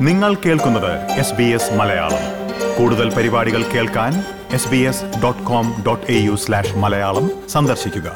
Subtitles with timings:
[0.00, 2.24] നിങ്ങൾ കേൾക്കുന്നത് S B S Malayalam
[2.76, 4.12] കൂടുതൽ പരിപാടികൾ കേൾക്കാൻ
[4.54, 8.08] S B S dot com dot A U slash Malayalam സന്ദർശിക്കുക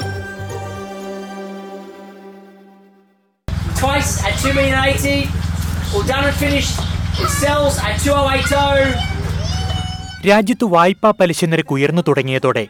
[3.79, 5.12] Twice at 2 million 80.
[5.90, 6.74] All done and finished.
[7.18, 8.84] It sells at 2080.
[10.26, 12.64] രാജ്യത്ത് വായ്പാ പലിശ നിരക്ക് ഉയർന്നു തുടങ്ങിയതോടെ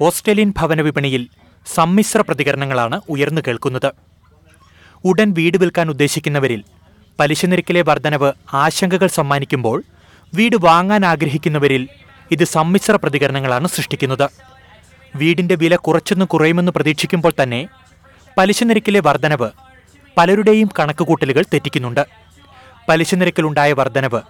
[0.00, 1.22] ഓസ്ട്രേലിയൻ ഭവന വിപണിയിൽ
[1.66, 3.90] സമ്മിശ്ര പ്രതികരണങ്ങളാണ് ഉയർന്നു കേൾക്കുന്നത്
[5.04, 6.60] ഉടൻ വീട് വിൽക്കാൻ ഉദ്ദേശിക്കുന്നവരിൽ
[7.20, 9.82] പലിശ നിരക്കിലെ വർധനവ് ആശങ്കകൾ സമ്മാനിക്കുമ്പോൾ
[10.34, 11.88] വീട് വാങ്ങാൻ ആഗ്രഹിക്കുന്നവരിൽ
[12.30, 14.30] ഇത് സമ്മിശ്ര പ്രതികരണങ്ങളാണ് സൃഷ്ടിക്കുന്നത്.
[15.16, 17.68] വീടിന്റെ വില കുറച്ചെന്ന് കുറയുമെന്ന് പ്രതീക്ഷിക്കുമ്പോൾ തന്നെ
[18.38, 19.50] പലിശ നിരക്കിലെ വർധനവ്
[20.16, 22.06] പലരുടെയും കണക്കുകൂട്ടലുകൾ തെറ്റിക്കുന്നുണ്ട്.
[22.88, 24.20] പലിശ നിരക്കിലുണ്ടായ വർധനവ്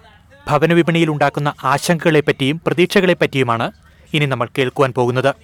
[0.47, 3.71] ഭവന വിപണിയിൽ ഉണ്ടാക്കുന്ന ആശങ്കകളെപ്പറ്റിയും പ്രതീക്ഷകളെപ്പറ്റിയുമാണ്
[4.13, 5.35] ഇനി നമ്മൾ കേൾക്കുവാൻ പോകുന്നത്.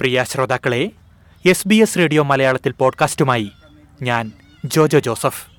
[0.00, 0.90] പ്രിയ ശ്രോതാക്കളെ
[1.46, 3.50] എസ് ബി എസ് റേഡിയോ മലയാളത്തിൽ പോഡ്കാസ്റ്റുമായി
[4.02, 4.32] ഞാൻ
[4.64, 5.53] Jojo Joseph.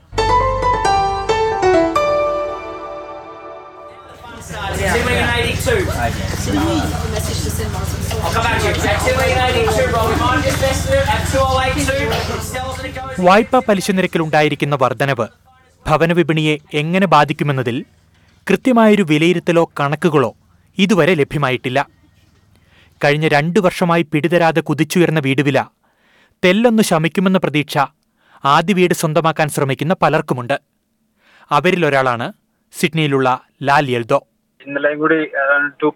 [4.77, 5.76] Starts at 2 million 82.
[8.18, 8.73] I'll come back to you.
[8.85, 9.85] At 2 million 82.
[9.93, 10.59] Roll this
[11.07, 11.95] at 2082.
[12.07, 13.20] It sells and it goes.
[13.26, 15.27] വായ്പാ പലിശ നിരക്കിലുണ്ടായിരിക്കുന്ന വർധനവ്
[15.85, 17.77] ഭവന വിപണിയെ എങ്ങനെ ബാധിക്കുമെന്നതിൽ
[18.48, 20.31] കൃത്യമായൊരു വിലയിരുത്തലോ കണക്കുകളോ
[20.77, 21.79] ഇതുവരെ ലഭ്യമായിട്ടില്ല
[23.01, 25.59] കഴിഞ്ഞ രണ്ടു വർഷമായി പിടിതരാതെ കുതിച്ചുയർന്ന വീടുവില
[26.43, 27.76] തെല്ലൊന്നു ശമിക്കുമെന്ന പ്രതീക്ഷ
[28.43, 30.57] ആദ്യ വീട് സ്വന്തമാക്കാൻ ശ്രമിക്കുന്ന പലർക്കുമുണ്ട്
[31.51, 32.27] അവരിലൊരാളാണ്
[32.73, 33.29] സിഡ്നിയിലുള്ള
[33.68, 34.20] ലാൽ യെൽദോ
[34.68, 35.20] ഇന്നലെയും കൂടി
[35.82, 35.88] two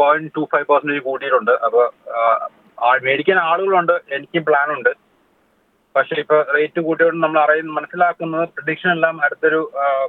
[0.00, 1.54] point two five percentage കൂട്ടിയിട്ടുണ്ട്.
[1.66, 1.82] അപ്പൊ
[3.06, 4.92] മേടിക്കാൻ ആളുകളുണ്ട് എനിക്കും പ്ലാൻ ഉണ്ട്
[5.94, 9.60] പക്ഷെ ഇപ്പൊ റേറ്റ് കൂട്ടിയോട് നമ്മൾ അറിയുന്ന മനസ്സിലാക്കുന്നത് പ്രഡിക്ഷൻ എല്ലാം അടുത്തൊരു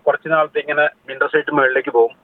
[0.05, 2.15] കുറച്ച് നാളത്തെ ഇങ്ങനെ ഇൻട്രസ്റ്റ് റേറ്റ് മുകളിലേക്ക് പോകും.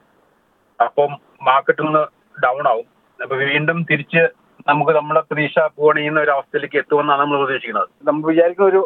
[0.86, 1.12] അപ്പം
[1.48, 2.02] മാർക്കറ്റ് ഒന്ന്
[2.44, 2.88] ഡൗൺ ആവും.
[3.20, 4.22] അപ്പൊ വീണ്ടും തിരിച്ച്
[4.70, 7.88] നമുക്ക് നമ്മുടെ പ്രതീക്ഷ പൂവൺ ഒരു അവസ്ഥയിലേക്ക് എത്തുമെന്നാണ് നമ്മൾ പ്രതീക്ഷിക്കുന്നത്.
[8.08, 8.82] നമ്മൾ വിചാരിക്കുന്ന ഒരു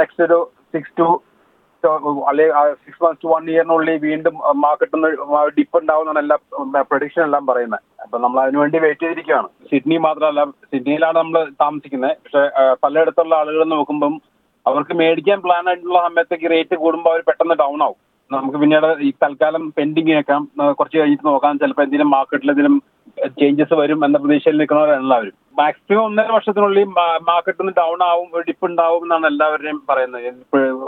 [0.00, 0.38] നെക്സ്റ്റ് ഒരു
[0.74, 1.08] സിക്സ് ടു
[2.28, 4.34] അല്ലെങ്കിൽ സിക്സ് മന്ത്സ് ടു വൺ ഇയറിനുള്ളിൽ വീണ്ടും
[4.64, 7.82] മാർക്കറ്റ് ഒന്ന് ഡിപ്പ് ഉണ്ടാവുന്നതാണ് എല്ലാ പ്രഡിക്ഷൻ എല്ലാം പറയുന്നത്.
[8.04, 9.48] അപ്പൊ നമ്മൾ അതിനുവേണ്ടി വെയിറ്റ് ചെയ്തിരിക്കുകയാണ്.
[9.70, 12.16] സിഡ്നി മാത്രമല്ല സിഡ്നിയിലാണ് നമ്മൾ താമസിക്കുന്നത്.
[12.24, 12.42] പക്ഷെ
[12.84, 14.14] പലയിടത്തുള്ള ആളുകൾ നോക്കുമ്പം
[14.66, 17.98] അവർക്ക് മേടിക്കാൻ പ്ലാൻ ആയിട്ടുള്ള സമയത്തേക്ക് റേറ്റ് കൂടുമ്പോൾ അവർ പെട്ടെന്ന് ഡൗൺ ആവും.
[18.30, 20.42] നമുക്ക് പിന്നീട് ഈ തൽക്കാലം പെൻഡിങ് വെക്കാം
[20.78, 21.58] കുറച്ച് കഴിഞ്ഞിട്ട് നോക്കാം.
[21.62, 22.76] ചിലപ്പോൾ എന്തെങ്കിലും മാർക്കറ്റിൽ എന്തെങ്കിലും
[23.40, 26.84] ചേഞ്ചസ് വരും എന്ന പ്രതീക്ഷയിൽ നിൽക്കുന്നവരാണ് മാക്സിമം ഒന്നര വർഷത്തിനുള്ളിൽ
[27.28, 30.28] മാർക്കറ്റ് ഒന്ന് ഡൗൺ ആവും ഡിപ്പ് ഉണ്ടാവും എന്നാണ് എല്ലാവരുടെയും പറയുന്നത്.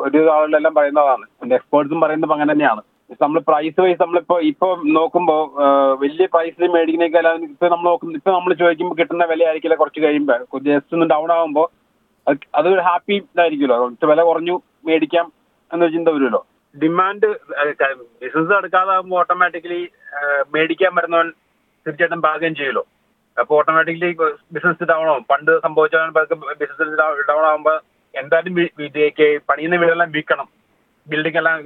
[0.07, 1.25] ഒരു ആളുകളെല്ലാം പറയുന്നതാണ്.
[1.59, 2.83] എക്സ്പേർട്സും പറയുന്നത് അങ്ങനെ തന്നെയാണ്.
[3.23, 4.67] നമ്മൾ പ്രൈസ് വൈസ് നമ്മളിപ്പോ ഇപ്പൊ
[4.97, 5.37] നോക്കുമ്പോ
[6.03, 10.95] വലിയ പ്രൈസിൽ മേടിക്കുന്നേക്കാൾ ഇപ്പൊ നമ്മൾ നോക്കും ഇപ്പൊ നമ്മൾ ചോദിക്കുമ്പോൾ കിട്ടുന്ന വില ആയിരിക്കില്ല കുറച്ച് കഴിയുമ്പോൾ ജസ്റ്റ്
[10.97, 11.67] ഒന്ന് ഡൗൺ ആകുമ്പോൾ
[12.29, 13.79] അത് അതൊരു ഹാപ്പി ഇതായിരിക്കുമല്ലോ.
[13.83, 14.57] കുറച്ച് വില കുറഞ്ഞു
[14.89, 15.27] മേടിക്കാം
[15.73, 16.43] എന്ന് ചിന്ത വരുമല്ലോ.
[16.83, 17.29] ഡിമാൻഡ്
[18.23, 19.83] ബിസിനസ് എടുക്കാതാകുമ്പോൾ ഓട്ടോമാറ്റിക്കലി
[20.55, 21.29] മേടിക്കാൻ വരുന്നവൻ
[21.87, 22.85] തീർച്ചയായിട്ടും ഭാഗ്യം ചെയ്യുമല്ലോ.
[23.41, 24.12] അപ്പോൾ ഓട്ടോമാറ്റിക്കലി
[24.53, 25.25] ബിസിനസ് ഡൗൺ ആവും.
[25.31, 25.97] പണ്ട് സംഭവിച്ച
[26.62, 26.97] ബിസിനസ്
[27.31, 27.77] ഡൗൺ ആകുമ്പോൾ
[28.15, 30.49] എന്തായാലും വീട്ടിലേക്ക് പണിയുന്ന വീടെല്ലാം വിൽക്കണം.
[31.09, 31.56] ബിൽഡിംഗ് എല്ലാം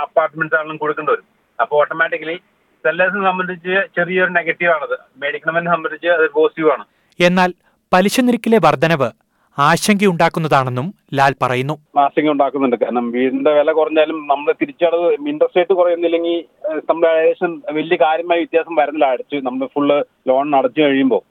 [0.00, 1.26] അപ്പാർട്ട്മെന്റ്സ് ആണെങ്കിലും കൊടുക്കേണ്ടി വരും.
[1.60, 2.36] അപ്പോൾ ഓട്ടോമാറ്റിക്കലി
[2.84, 4.98] സെല്ലേഴ്സിനെ സംബന്ധിച്ച് ചെറിയൊരു നെഗറ്റീവ് ആണത്.
[5.16, 6.84] മേടിക്കണമെന്നെ സംബന്ധിച്ച് അത് പോസിറ്റീവ് ആണ്.
[7.20, 7.52] എന്നാൽ
[7.92, 9.10] പലിശ നിരക്കിലെ വർധനവ്
[9.58, 11.74] ആശങ്കയുണ്ടാക്കുന്നതാണെന്നും ലാൽ പറയുന്നു.
[11.98, 16.44] ആശങ്ക ഉണ്ടാക്കുന്നുണ്ട് കാരണം വീടിന്റെ വില കുറഞ്ഞാലും നമ്മൾ തിരിച്ചടവ് ഇൻട്രസ്റ്റ് റേറ്റ് കുറയുന്നില്ലെങ്കിൽ
[16.90, 21.22] നമ്മുടെ ഏകദേശം വലിയ കാര്യമായ വ്യത്യാസം വരുന്നില്ല അടച്ച് നമ്മൾ ഫുള്ള് ലോൺ അടച്ചു കഴിയുമ്പോൾ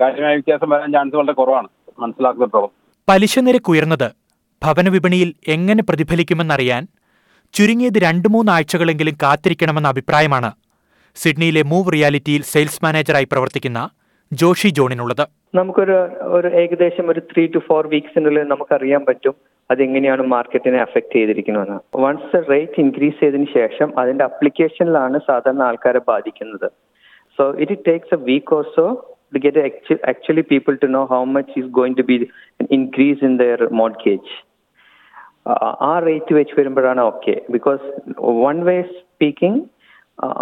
[0.00, 1.68] കാര്യമായ വ്യത്യാസം വരാൻ ചാൻസ് വളരെ കുറവാണ്.
[1.98, 2.70] മനസ്സിലാക്കുന്നിടത്തോളം.
[3.08, 4.12] പലിശ നിരക്ക് ഉയർന്നത്
[4.62, 6.88] ഭവന വിപണിയിൽ എങ്ങനെ പ്രതിഫലിക്കുമെന്നറിയാൻ
[7.52, 10.52] ചുരുങ്ങിയത് രണ്ടു മൂന്നാഴ്ചകളെങ്കിലും കാത്തിരിക്കണമെന്ന അഭിപ്രായമാണ്
[11.16, 13.90] സിഡ്നിയിലെ മൂവ് റിയാലിറ്റിയിൽ സെയിൽസ് മാനേജറായി പ്രവർത്തിക്കുന്ന
[14.32, 15.39] ജോഷി ജോണിനുള്ളത്.
[15.54, 15.96] നമുക്കൊരു
[16.36, 19.34] ഒരു ഏകദേശം ഒരു ത്രീ ടു ഫോർ വീക്സിനുള്ളിൽ നമുക്കറിയാൻ പറ്റും
[19.70, 21.78] അതെങ്ങനെയാണ് മാർക്കറ്റിനെ അഫക്റ്റ് ചെയ്തിരിക്കുന്നതെന്ന്.
[22.04, 26.68] വൺസ് റേറ്റ് ഇൻക്രീസ് ചെയ്തതിന് ശേഷം അതിന്റെ അപ്ലിക്കേഷനിലാണ് സാധാരണ ആൾക്കാരെ ബാധിക്കുന്നത്.
[27.38, 28.86] So it takes a week also
[29.34, 29.60] to get
[30.12, 32.16] actually people to know how much is going to be
[32.78, 34.32] increase in their mortgage
[35.88, 37.84] ആ റേറ്റ് വെച്ച് വരുമ്പോഴാണ് okay because
[38.44, 39.60] one way speaking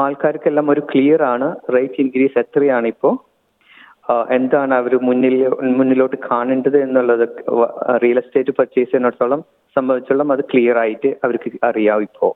[0.04, 3.14] ആൾക്കാർക്കെല്ലാം ഒരു ക്ലിയർ ആണ് റേറ്റ് ഇൻക്രീസ് എത്രയാണ് ഇപ്പോൾ
[4.30, 7.28] എന്താണ് അവർ മുന്നിൽ മുന്നിലോട്ട് കാണേണ്ടത് എന്നുള്ളത്
[8.02, 9.40] റിയൽ എസ്റ്റേറ്റ് പർച്ചേസ് ചെയ്യുന്നിടത്തോളം
[9.76, 12.32] സംബന്ധിച്ചോളം അത് ക്ലിയർ ആയിട്ട് അവർക്ക് അറിയാം ഇപ്പോൾ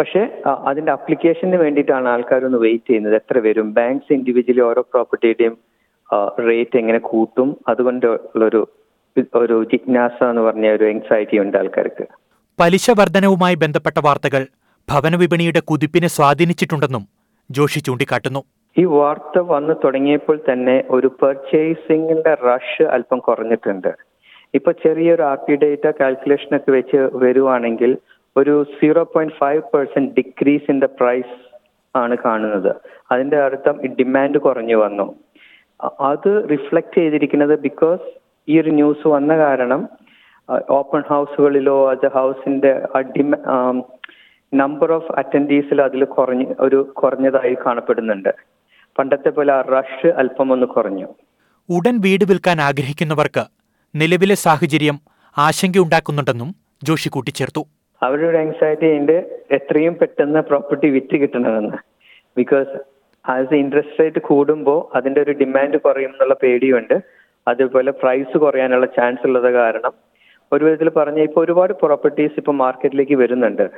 [0.00, 3.14] പക്ഷേ അതിന്റെ അപ്ലിക്കേഷന് വേണ്ടിയിട്ടാണ് ആൾക്കാരൊന്ന് വെയിറ്റ് ചെയ്യുന്നത്.
[3.14, 3.74] എത്ര വരും?
[3.74, 5.58] ബാങ്ക്സ് ഇൻഡിവിജ്വലി ഓരോ പ്രോപ്പർട്ടിയുടെയും
[6.48, 7.56] റേറ്റ് എങ്ങനെ കൂട്ടും?
[7.68, 8.68] അതുകൊണ്ട് ഉള്ളൊരു
[9.34, 12.06] ഒരു ജിജ്ഞാസ എന്ന് പറഞ്ഞ ഒരു എൻസൈറ്റി ഉണ്ട് ആൾക്കാർക്ക്.
[12.60, 14.46] പലിശ വർധനവുമായി ബന്ധപ്പെട്ട വാർത്തകൾ
[14.90, 17.08] ഭവന വിപണിയുടെ കുതിപ്പിനെ സ്വാധീനിച്ചിട്ടുണ്ടെന്നും
[17.50, 18.42] ജോഷി ചൂണ്ടിക്കാട്ടുന്നു.
[18.80, 23.92] ഈ വാർത്ത വന്നു തുടങ്ങിയപ്പോൾ തന്നെ ഒരു പർച്ചേസിംഗിന്റെ റഷ് അല്പം കുറഞ്ഞിട്ടുണ്ട്.
[24.58, 27.92] ഇപ്പൊ ചെറിയൊരു ആർ പി ഡേറ്റ കാൽക്കുലേഷൻ ഒക്കെ വെച്ച് വരുവാണെങ്കിൽ
[28.36, 31.36] ഒരു zero point five percent decrease in the price
[31.94, 32.72] ആണ് കാണുന്നത്.
[33.12, 35.06] അതിന്റെ അർത്ഥം ഡിമാൻഡ് കുറഞ്ഞു വന്നു.
[36.10, 38.04] അത് റിഫ്ലക്ട് ചെയ്തിരിക്കുന്നത് ബിക്കോസ്
[38.48, 39.82] ഈ ഒരു ന്യൂസ് വന്ന കാരണം
[40.78, 42.72] ഓപ്പൺ ഹൗസുകളിലോ അത് ഹൗസിന്റെ
[44.52, 48.32] നമ്പർ ഓഫ് അറ്റൻഡീസിൽ അതിൽ കുറഞ്ഞ് ഒരു കുറഞ്ഞതായി കാണപ്പെടുന്നുണ്ട്.
[48.98, 51.06] പണ്ടത്തെ പോലെ ആ റഷ് അല്പം ഒന്ന് കുറഞ്ഞു.
[51.68, 53.44] ഉടൻ വീട് വിൽക്കാൻ ആഗ്രഹിക്കുന്നവർക്ക്
[53.94, 55.00] നിലവിലെ സാഹചര്യം
[55.38, 56.54] ആശങ്കയുണ്ടാക്കുന്നുണ്ടെന്നും
[56.84, 57.62] ജോഷി കൂട്ടിച്ചേർത്തു.
[58.02, 61.76] അവരുടെ ഒരു ആങ്സൈറ്റി ഉണ്ട് എത്രയും പെട്ടെന്ന് പ്രോപ്പർട്ടി വിറ്റ് കിട്ടണമെന്ന്.
[62.36, 62.78] ബിക്കോസ്
[63.24, 66.96] ആസ് ഇൻട്രസ്റ്റ് റേറ്റ് കൂടുമ്പോൾ അതിന്റെ ഒരു ഡിമാൻഡ് കുറയും എന്നുള്ള പേടിയുണ്ട്.
[67.48, 69.94] അതുപോലെ പ്രൈസ് കുറയാനുള്ള ചാൻസ് ഉള്ളത് കാരണം
[70.52, 73.70] ഒരു വിധത്തിൽ പറഞ്ഞ ഇപ്പോൾ ഒരുപാട് പ്രോപ്പർട്ടീസ് ഇപ്പോൾ മാർക്കറ്റിലേക്ക് വരുന്നുണ്ട്.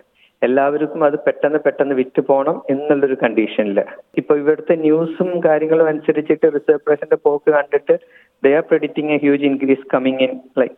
[0.43, 3.79] എല്ലാവർക്കും അത് പെട്ടെന്ന് പെട്ടെന്ന് വിറ്റ് പോകണം എന്നുള്ളൊരു കണ്ടീഷനിൽ
[4.17, 7.95] ഇപ്പൊ ഇവിടുത്തെ ന്യൂസും കാര്യങ്ങളും അനുസരിച്ചിട്ട് റിസർവ് പ്രൈസിന്റെ പോക്ക് കണ്ടിട്ട്
[8.43, 10.77] they are predicting a huge increase coming in like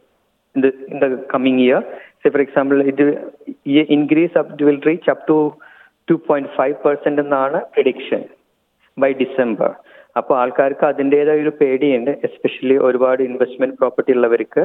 [0.54, 1.82] in the coming year
[2.22, 3.04] say for example ഇത്
[3.88, 5.38] increase it will ye- will reach up to
[6.08, 8.22] two point 2.5 percent എന്നാണ് പ്രിഡിക്ഷൻ
[8.96, 9.70] ബൈ ഡിസംബർ
[10.16, 14.62] അപ്പോൾ ആൾക്കാർക്ക് അതിന്റെതായ ഒരു പേടിയുണ്ട് എസ്പെഷ്യലി ഒരുപാട് investment property ഉള്ളവർക്ക്.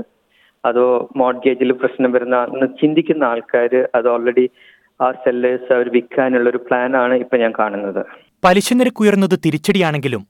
[0.64, 0.86] അതോ
[1.16, 2.38] മോഡ്ഗേജിൽ പ്രശ്നം വരുന്ന
[2.82, 4.46] ചിന്തിക്കുന്ന ആൾക്കാർ അത് ഓൾറെഡി
[5.02, 8.06] ആ സെല്ലേഴ്സ് അവർ വിൽക്കാനുള്ള ഒരു പ്ലാൻ ആണ് ഇപ്പൊ ഞാൻ കാണുന്നത്.
[8.46, 10.28] പലിശ നിരക്ക് ഉയർന്നത് തിരിച്ചടിയാണെങ്കിലും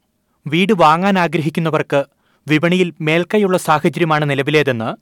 [0.48, 2.04] വീട് വാങ്ങാൻ ആഗ്രഹിക്കുന്നവർക്ക്
[2.50, 4.96] വിപണിയിൽ മേൽക്കൈയുള്ള സാഹചര്യമാണ് നിലവിലേതെന്ന്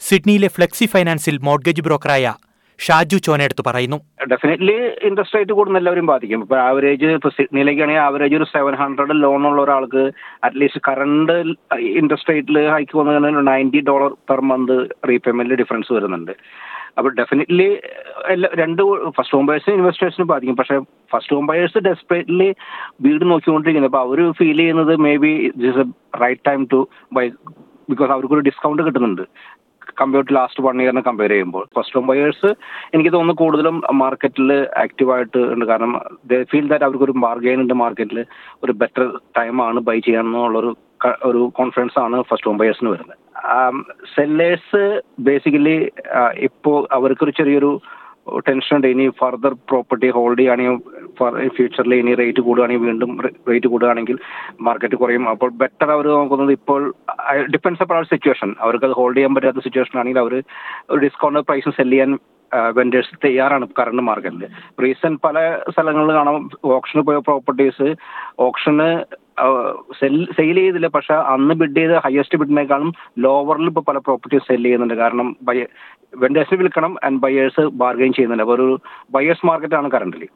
[0.00, 2.34] സിഡ്നിയിലെ ഫ്ലെക്സി ഫൈനാൻസിൽ മോർഗേജ് ബ്രോക്കറായ
[2.80, 3.96] ഷാജു ചോനയെടുത്ത് പറയുന്നു.
[4.30, 6.40] ഡെഫിനറ്റ്ലി ഇൻട്രസ്റ്റ് റേറ്റ് കൂടുന്ന എല്ലാവരും ബാധിക്കും.
[6.42, 10.10] ഇപ്പൊ ആവറേജ് ഇപ്പൊ സിഡ്നിയിലേക്കാണെങ്കിൽ ആവറേജ് ഒരു സെവൻ ഹൺഡ്രഡ് ലോൺ ഉള്ള ഒരാൾക്ക്
[10.44, 11.32] അറ്റ്ലീസ്റ്റ് കറണ്ട്
[11.78, 16.32] ഇൻട്രസ്റ്റ് റേറ്റിൽ ഹൈക്ക് വന്നു കഴിഞ്ഞാൽ നയന്റി ഡോളർ പെർ മന്ത് റീപേയ്മെന്റിൽ ഡിഫറൻസ് വരുന്നുണ്ട്.
[16.98, 17.80] അപ്പോൾ ഡെഫിനറ്റ്ലി
[18.26, 20.56] എല്ലാ രണ്ട് ഫസ്റ്റ് ഹോം ബയേഴ്സിനും ഇൻവെസ്റ്റേഴ്സിനും ബാധിക്കും.
[20.56, 20.80] പക്ഷേ
[21.12, 22.54] ഫസ്റ്റ് ഹോം ബയേഴ്സ് ഡെസ്പറേറ്റ്ലി
[23.00, 23.90] വീട് നോക്കിക്കൊണ്ടിരിക്കുന്നത്.
[23.90, 25.84] അപ്പോൾ അവർ ഫീൽ ചെയ്യുന്നത് maybe this a
[26.22, 27.30] right time to buy
[27.90, 29.22] because അവർക്കൊരു ഡിസ്കൗണ്ട് കിട്ടുന്നുണ്ട്.
[30.00, 31.66] കമ്പയർ ടു ലാസ്റ്റ് വൺ ഇയറിനെ കമ്പയർ ചെയ്യുമ്പോൾ.
[31.76, 32.54] ഫസ്റ്റ് ഹോം ബയേഴ്സ്
[32.94, 35.64] എനിക്ക് തോന്നുന്നു കൂടുതലും മാർക്കറ്റിൽ ആക്റ്റീവായിട്ട് ഉണ്ട്.
[35.64, 36.00] കാരണം
[36.42, 38.24] ഫീൽ ദാറ്റ് അവർക്കൊരു ബാർഗെയിൻ ഉണ്ട് മാർക്കറ്റിൽ
[38.64, 40.85] ഒരു ബെറ്റർ ടൈമാണ് ബൈ ചെയ്യാമെന്നുള്ളൊരു ക-
[41.28, 43.16] ഒരു കോൺഫിഡൻസ് ആണ് ഫസ്റ്റ് ഹോം ബയേഴ്സിന് വരുന്നത്.
[44.14, 44.82] സെല്ലേഴ്സ്
[45.28, 45.76] ബേസിക്കലി
[46.48, 47.70] ഇപ്പോൾ അവർക്കൊരു ചെറിയൊരു
[48.46, 48.86] ടെൻഷൻ ഉണ്ട്.
[48.94, 53.10] ഇനി ഫർദർ പ്രോപ്പർട്ടി ഹോൾഡ് ചെയ്യുകയാണെങ്കിൽ ഫ്യൂച്ചറിൽ ഇനി റേറ്റ് കൂടുകയാണെങ്കിൽ വീണ്ടും
[53.50, 54.16] റേറ്റ് കൂടുകയാണെങ്കിൽ
[54.68, 55.26] മാർക്കറ്റ് കുറയും.
[55.32, 56.80] അപ്പോൾ ബെറ്റർ അവർ നോക്കുന്നത് ഇപ്പോൾ
[57.54, 60.34] ഡിപ്പെൻസ് അപ്പോൾ സിറ്റുവേഷൻ അവർക്ക് അത് ഹോൾഡ് ചെയ്യാൻ പറ്റാത്ത സിറ്റുവേഷൻ ആണെങ്കിൽ അവർ
[60.90, 62.12] ഒരു ഡിസ്കൗണ്ട് പ്രൈസ് സെൽ ചെയ്യാൻ
[62.78, 64.42] വെൻഡേഴ്സ് തയ്യാറാണ് കറണ്ട് മാർക്കറ്റിൽ
[64.84, 65.38] റീസെന്റ് പല
[65.72, 66.36] സ്ഥലങ്ങളിൽ കാണാം
[66.78, 67.88] ഓപ്ഷന് പോയ പ്രോപ്പർട്ടീസ്
[68.46, 68.90] ഓപ്ഷന്
[69.98, 70.88] സെയിൽ ചെയ്തില്ല.
[70.96, 72.90] പക്ഷെ അന്ന് ബിഡ് ചെയ്ത ഹയസ്റ്റ് ബിഡിനേക്കാളും
[73.26, 74.96] ലോവറിൽ ഇപ്പോൾ പല പ്രോപ്പർട്ടീസ് സെൽ ചെയ്യുന്നുണ്ട്.
[75.02, 75.66] കാരണം ബയ
[76.22, 78.44] വെൻഡേഴ്സിന് വിൽക്കണം ആൻഡ് ബയേഴ്സ് ബാർഗെയിൻ ചെയ്യുന്നുണ്ട്.
[78.46, 78.68] അപ്പോൾ ഒരു
[79.16, 80.28] ബയേഴ്സ് മാർക്കറ്റാണ് കറണ്ടിലി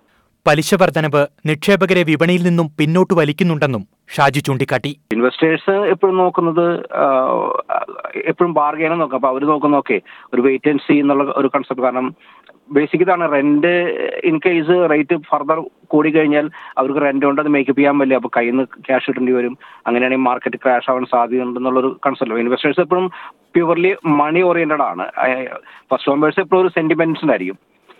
[0.49, 3.83] പലിശ വർധനവ് നിക്ഷേപകരെ വിപണിയിൽ നിന്നും പിന്നോട്ട് വലിക്കുന്നുണ്ടെന്നും
[4.15, 4.93] ഷാജി ചൂണ്ടിക്കാട്ടി.
[5.17, 6.67] ഇൻവെസ്റ്റേഴ്സ് എപ്പോഴും നോക്കുന്നത്
[8.31, 9.99] എപ്പോഴും ബാർഗെയിനും നോക്കുക അപ്പോൾ അവർ നോക്കുന്ന ഓക്കെ
[10.35, 12.09] ഒരു വെയിറ്റ് ആൻഡ് സീ എന്നുള്ള ഒരു കൺസെപ്റ്റ് കാരണം
[12.77, 13.27] ബേസിക് ഇതാണ്.
[13.37, 13.75] Rent
[14.31, 15.61] in case rate further
[15.93, 16.47] കൂടി കഴിഞ്ഞാൽ
[16.79, 18.19] അവർക്ക് റെന്റ് കൊണ്ട് അത് മേക്കപ്പ് ചെയ്യാൻ പറ്റില്ല.
[18.21, 19.55] അപ്പോൾ കയ്യിൽ നിന്ന് ക്യാഷ് കിട്ടേണ്ടി വരും.
[19.87, 23.09] അങ്ങനെയാണെങ്കിൽ മാർക്കറ്റ് ക്രാഷ് ആവാൻ സാധ്യതയുണ്ടെന്നുള്ളൊരു കൺസെപ്റ്റ് ഇൻവെസ്റ്റേഴ്സ് എപ്പോഴും
[23.57, 25.07] പ്യുവർലി മണി ഓറിയന്റഡ് ആണ്.
[25.91, 27.59] ഫസ്റ്റ് ഹോംബേഴ്സ് എപ്പോഴും ഒരു സെന്റിമെന്റ്സ് ആയിരിക്കും.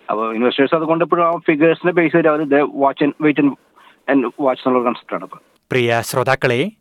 [0.09, 2.41] അപ്പോൾ ഇൻവെസ്റ്റേഴ്സ് അതുകൊണ്ട് എപ്പോഴും ആ ഫിഗേഴ്സിനെ ബേസ് ചെയ്ത് അവർ
[2.83, 3.43] watch and wait
[4.11, 5.27] and watch എന്നുള്ള കൺസെപ്റ്റ് ആണ്
[5.71, 6.71] പ്രിയ ശ്രോതാക്കളെ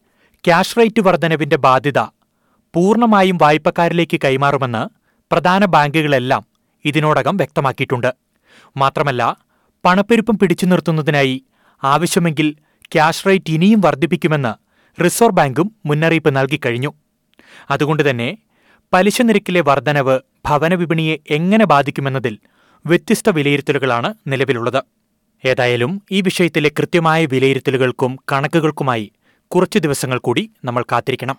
[0.47, 2.01] ക്യാഷ് റേറ്റ് വർധനവിന്റെ ബാധ്യത
[2.75, 4.83] പൂർണമായും വായ്പക്കാരിലേക്ക് കൈമാറുമെന്ന്
[5.33, 6.43] പ്രധാന ബാങ്കുകളെല്ലാം
[6.85, 8.11] ഇതിനോടകം വ്യക്തമാക്കിയിട്ടുണ്ട്.
[8.77, 9.23] മാത്രമല്ല
[9.85, 11.45] പണപ്പെരുപ്പം പിടിച്ചു നിർത്തുന്നതിനായി
[11.85, 12.57] ആവശ്യമെങ്കിൽ
[12.93, 14.55] ക്യാഷ് റേറ്റ് ഇനിയും വർദ്ധിപ്പിക്കുമെന്ന്
[15.05, 16.93] റിസർവ് ബാങ്കും മുന്നറിയിപ്പ് നൽകിക്കഴിഞ്ഞു
[17.71, 18.39] അതുകൊണ്ടുതന്നെ
[18.93, 22.39] പലിശ നിരക്കിലെ വർധനവ് ഭവന വിപണിയെ എങ്ങനെ ബാധിക്കുമെന്നതിൽ
[22.87, 24.83] വ്യത്യസ്ത വിലയിരുത്തലുകളാണ് നിലവിലുള്ളത്.
[25.45, 29.13] ഏതായാലും ഈ വിഷയത്തിലെ കൃത്യമായ വിലയിരുത്തലുകൾക്കും കണക്കുകൾക്കുമായി
[29.49, 31.39] കുറച്ചു ദിവസങ്ങൾ കൂടി നമ്മൾ കാത്തിരിക്കണം.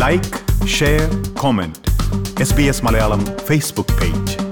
[0.00, 1.02] Like share
[1.40, 1.78] comment
[2.40, 4.45] S B S Malayalam Facebook page